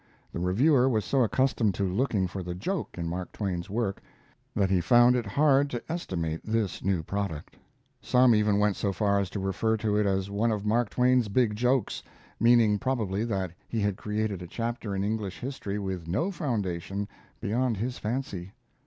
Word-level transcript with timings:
The 0.33 0.39
reviewer 0.39 0.89
was 0.89 1.05
so 1.05 1.21
accustomed 1.21 1.75
to 1.75 1.83
looking 1.87 2.25
for 2.25 2.41
the 2.41 2.55
joke 2.55 2.97
in 2.97 3.07
Mark 3.07 3.31
Twain's 3.31 3.69
work, 3.69 4.01
that 4.55 4.71
he 4.71 4.81
found 4.81 5.15
it 5.15 5.27
hard 5.27 5.69
to 5.69 5.91
estimate 5.91 6.41
this 6.43 6.83
new 6.83 7.03
product. 7.03 7.55
Some 8.01 8.33
even 8.33 8.57
went 8.57 8.77
so 8.77 8.93
far 8.93 9.19
as 9.19 9.29
to 9.29 9.39
refer 9.39 9.77
to 9.77 9.95
it 9.97 10.07
as 10.07 10.27
one 10.31 10.51
of 10.51 10.65
Mark 10.65 10.89
Twain's 10.89 11.27
big 11.29 11.55
jokes, 11.55 12.01
meaning 12.39 12.79
probably 12.79 13.23
that 13.25 13.51
he 13.69 13.81
had 13.81 13.95
created 13.95 14.41
a 14.41 14.47
chapter 14.47 14.95
in 14.95 15.03
English 15.03 15.37
history 15.39 15.77
with 15.77 16.07
no 16.07 16.31
foundation 16.31 17.07
beyond 17.39 17.77
his 17.77 17.99
fancy. 17.99 18.53